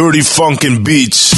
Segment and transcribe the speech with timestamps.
[0.00, 1.29] Dirty Funkin' Beats.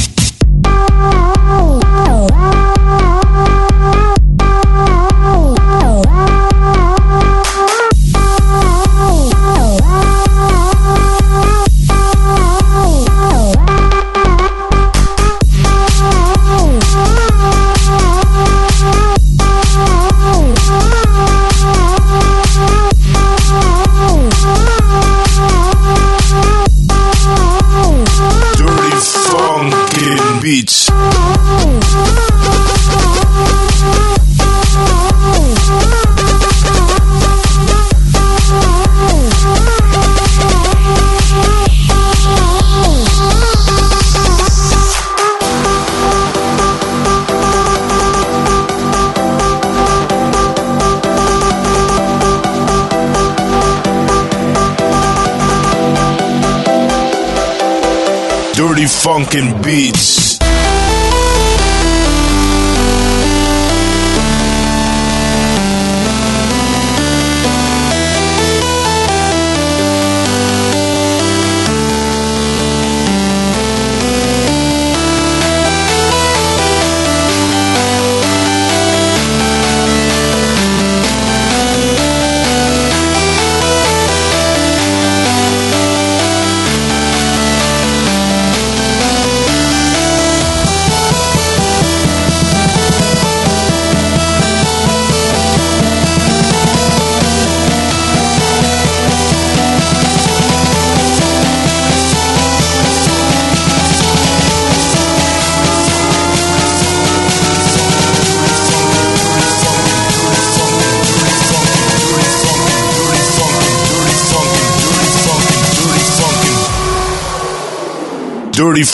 [59.22, 60.21] Funkin' Beats.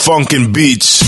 [0.09, 0.98] Funkin' Beats.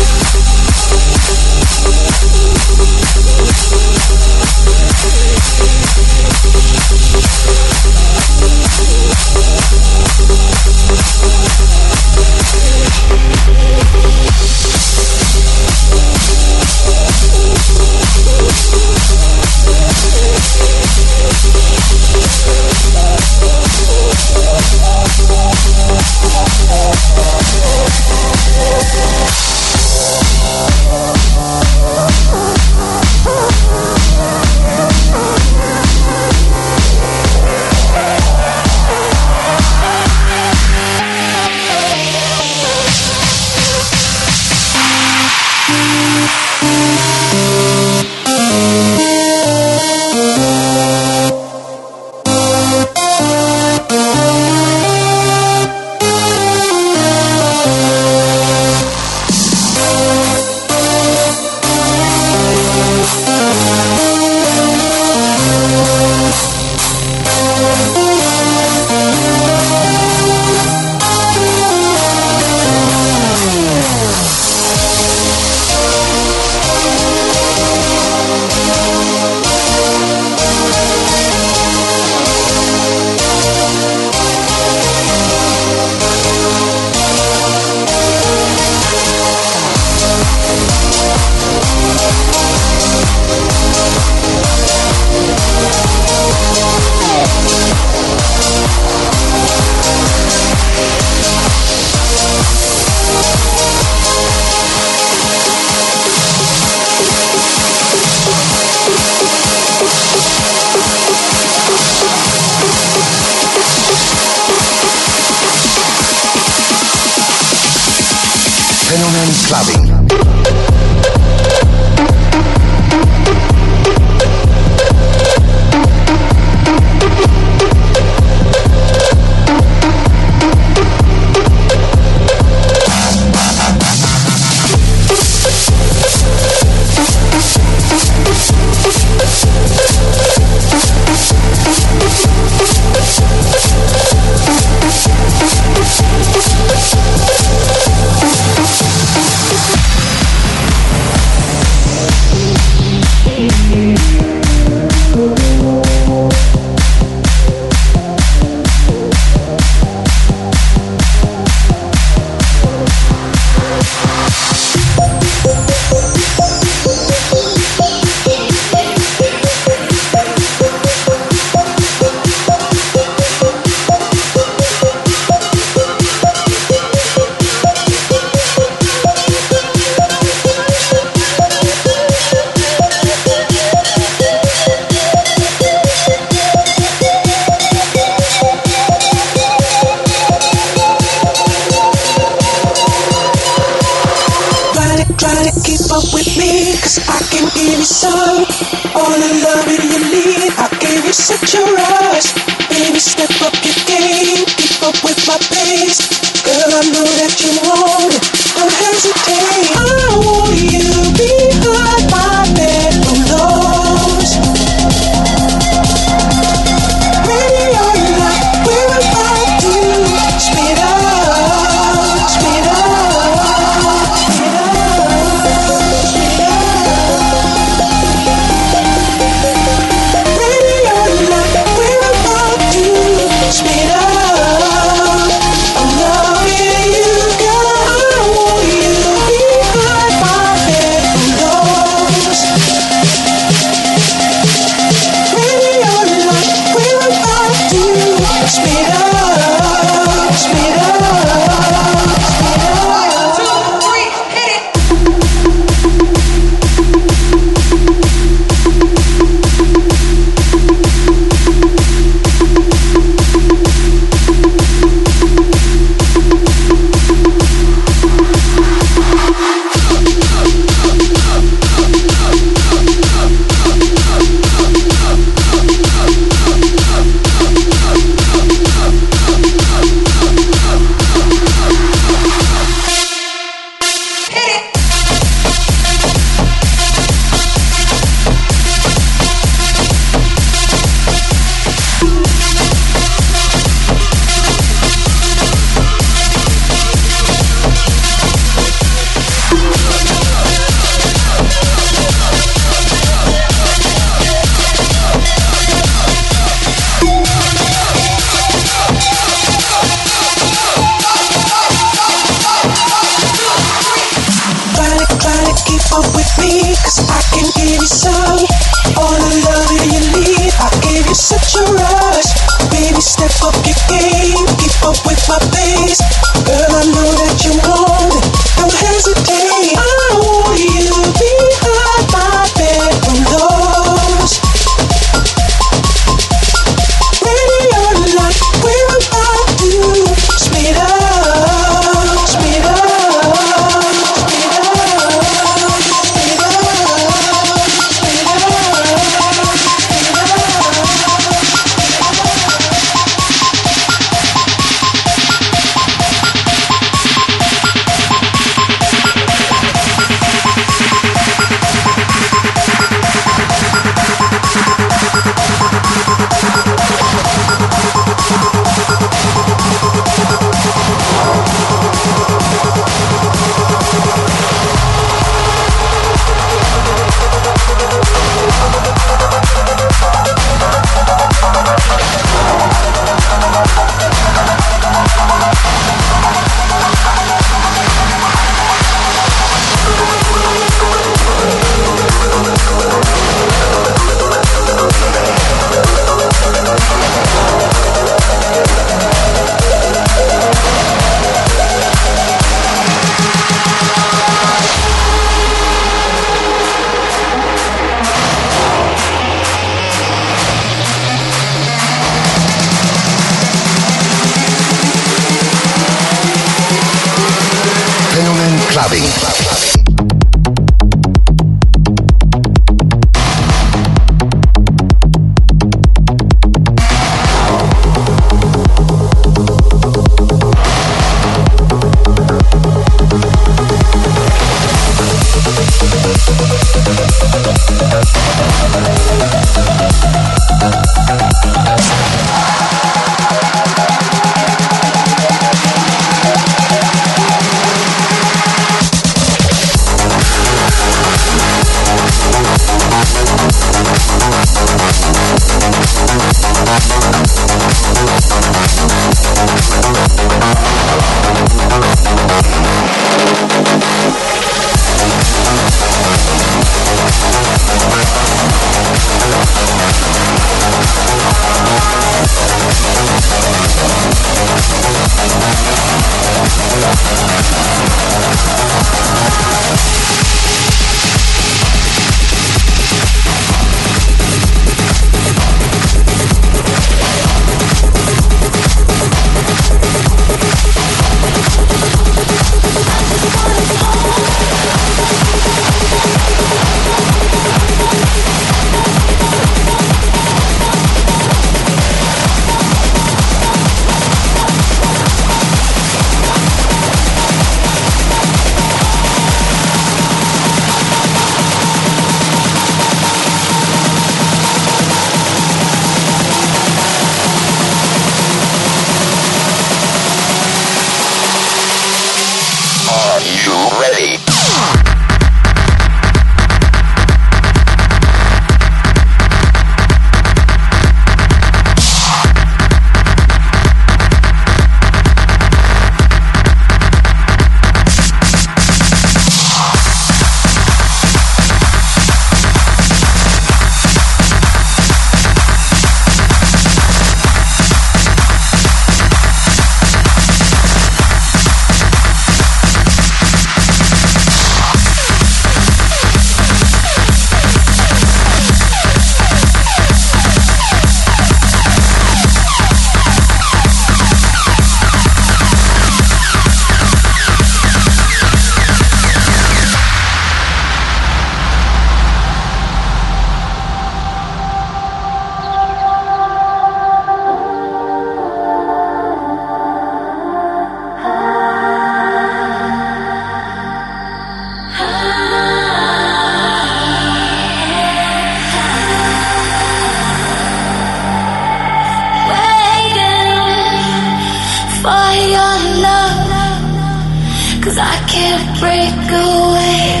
[597.68, 600.00] Cause I can't break away.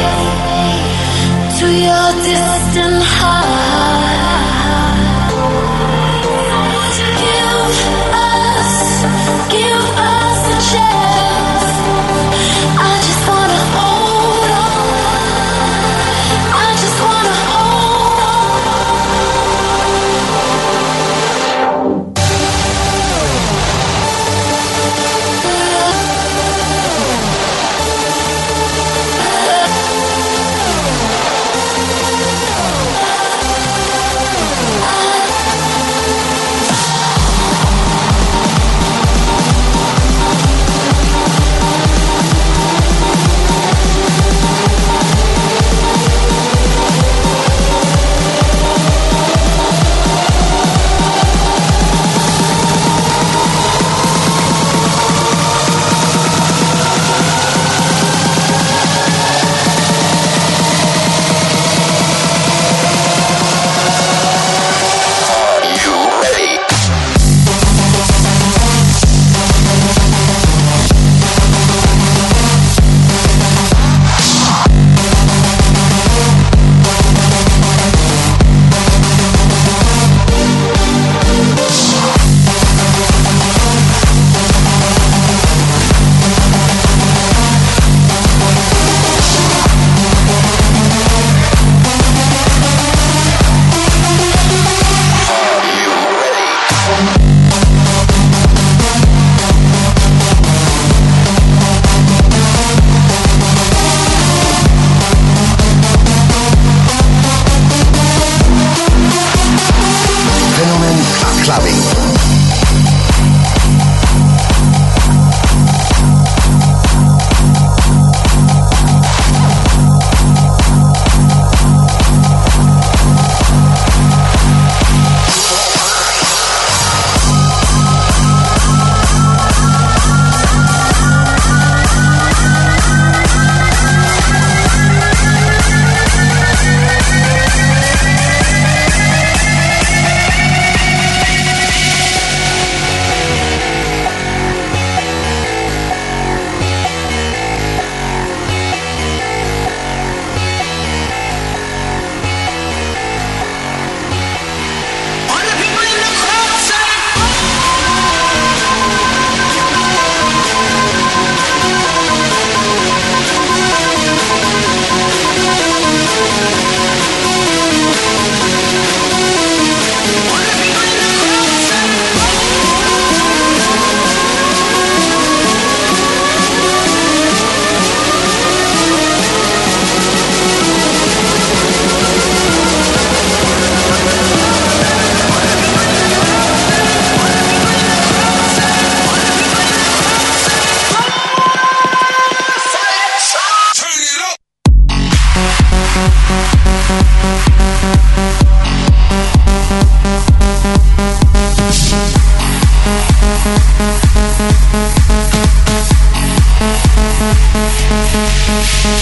[1.59, 2.09] to your?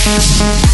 [0.05, 0.66] Música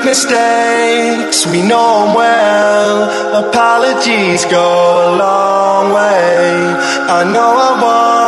[0.00, 3.44] make mistakes, we know 'em well.
[3.44, 4.66] Apologies go
[5.06, 6.74] a long way.
[7.18, 8.19] I know I want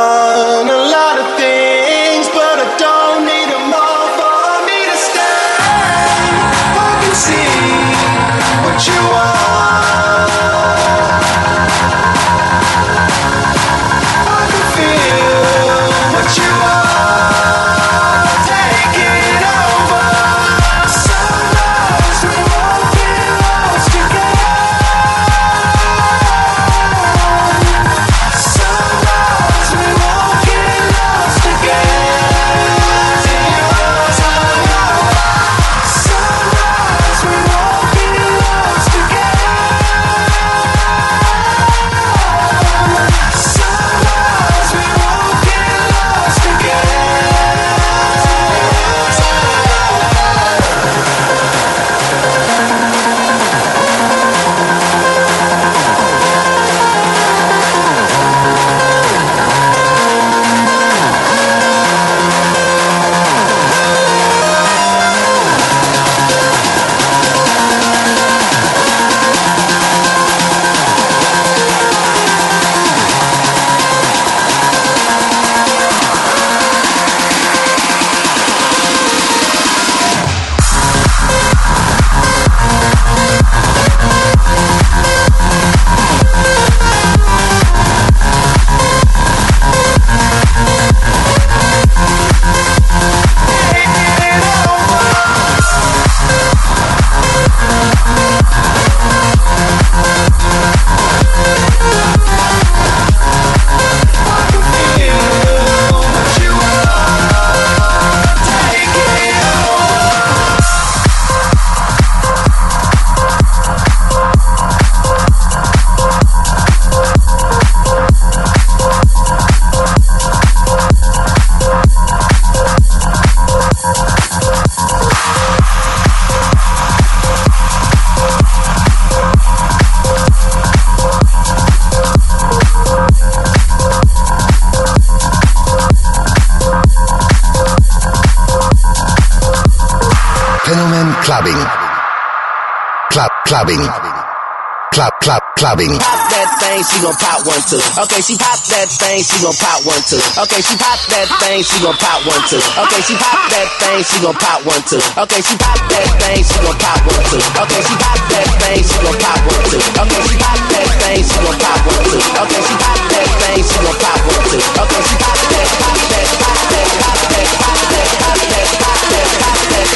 [145.63, 145.95] clubbing.
[145.95, 147.79] pop that thing, she gon' pop one too.
[147.95, 150.19] Okay, she pop that thing, she gon' pop one too.
[150.43, 152.59] Okay, she pop that thing, she gon' pop one too.
[152.59, 154.99] Okay, she pop that thing, she gon' pop one too.
[154.99, 157.39] Okay, she pop that thing, she gon' pop one too.
[157.63, 159.79] Okay, she pop that thing, she gon' pop one too.
[160.03, 162.19] Okay, she pop that thing, she gon' pop one too.
[162.43, 164.67] Okay, she pop that thing, she gon' pop one too.
[164.83, 168.99] Okay, she pop that, pop that, pop that, pop that, pop that, pop that, pop
[169.07, 169.87] that, pop that,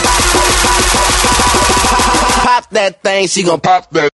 [2.47, 4.15] pop that thing, she gon' pop that.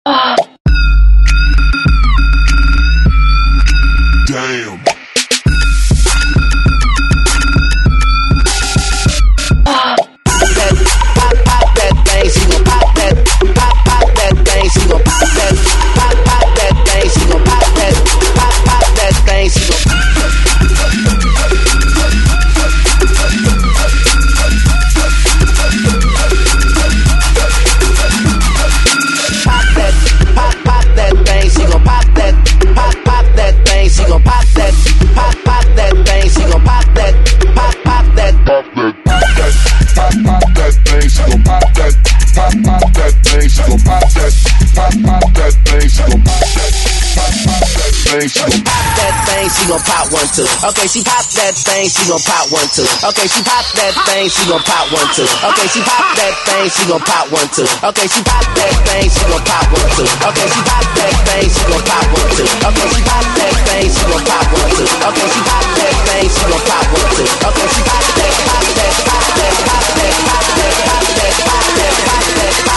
[50.28, 50.48] One too.
[50.68, 52.84] Okay, she pop that thing, she gon' pop one too.
[53.00, 55.24] Okay, she pop that thing, she gon' pop one too.
[55.24, 57.64] Okay, she pop that thing, she gon' pop one too.
[57.64, 60.04] Okay, she pop that thing, she gon' pop one too.
[60.04, 62.44] Okay, she pop that thing, she gon' pop one too.
[62.44, 64.84] Okay, she pop that thing, she gon' pop one too.
[65.08, 67.24] Okay, she pop that thing, she gon' pop one too.
[67.48, 71.64] Okay, she pop that, pop that, pop that, pop that, pop that, pop that, pop
[71.68, 72.76] that, pop that, pop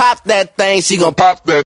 [0.00, 1.64] pop that thing, she gon' pop that.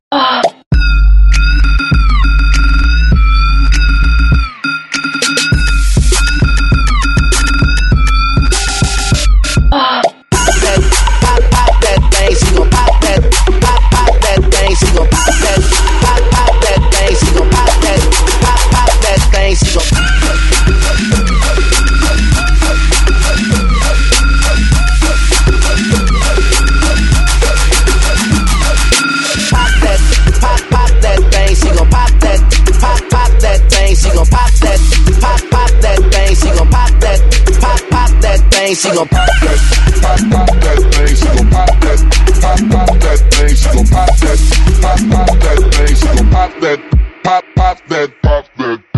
[38.67, 39.59] Thing, she gon' pop that,
[40.01, 42.01] Pop, pop that thing, she gon' pop that.
[42.41, 44.39] Pop, pop that thing, she gon' pop that.
[44.81, 46.79] Pop, pop that thing, she gon' pop that.
[47.25, 48.93] Pop, pop that, pop that.